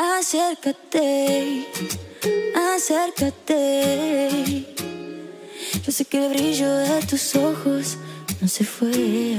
[0.00, 1.66] acércate,
[2.74, 4.28] acércate.
[5.84, 7.98] Yo sé que el brillo de tus ojos
[8.40, 9.38] no se fue.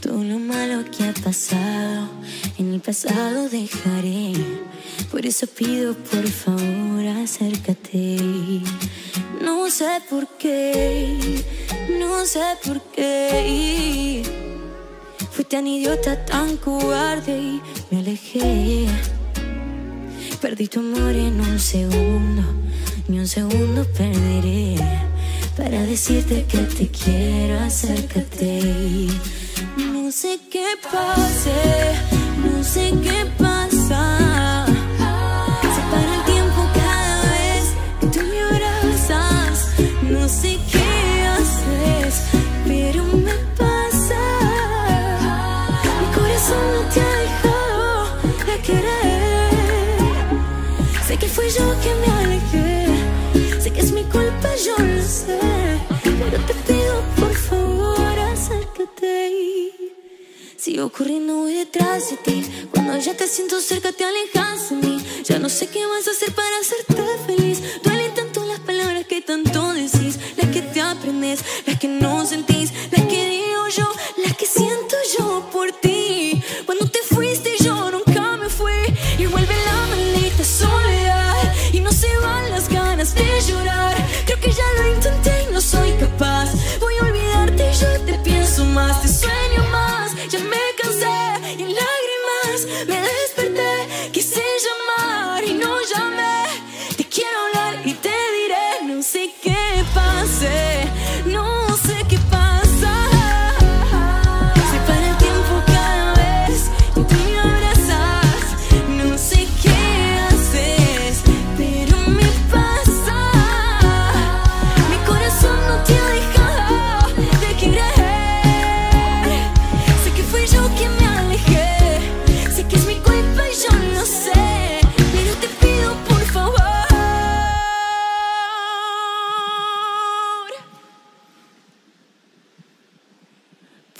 [0.00, 2.08] Todo lo malo que ha pasado,
[2.58, 4.32] en el pasado dejaré.
[5.10, 8.62] Por eso pido, por favor, acércate.
[9.42, 11.16] No sé por qué,
[11.98, 14.33] no sé por qué.
[15.34, 18.86] Fui tan idiota, tan cobarde y me alejé.
[20.40, 22.42] Perdí tu amor en un segundo,
[23.08, 24.76] ni un segundo perderé.
[25.56, 29.08] Para decirte que te quiero, acércate.
[29.76, 31.50] No sé qué pase,
[32.44, 34.66] no sé qué pasa.
[35.74, 37.64] Se para el tiempo cada vez
[38.00, 39.68] que tú me abrazas.
[40.08, 42.22] No sé qué haces,
[51.14, 53.60] Sé que fui yo que me alejé.
[53.62, 55.38] Sé que es mi culpa, yo lo sé.
[56.02, 59.70] Pero te pido, por favor, acércate.
[60.56, 62.42] Sigo corriendo detrás de ti.
[62.72, 65.06] Cuando ya te siento cerca, te alejas de mí.
[65.22, 67.62] Ya no sé qué vas a hacer para hacerte feliz.
[67.84, 70.18] Duelen tanto las palabras que tanto decís.
[70.36, 72.72] Las que te aprendes, las que no sentís.
[72.90, 75.03] Las que digo yo, las que siento yo
[93.22, 94.10] desperté.
[94.12, 96.14] Quise llamar y no llamé.
[96.14, 96.23] Te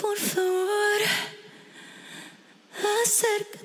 [0.05, 1.01] Por favor,
[3.03, 3.64] acércate.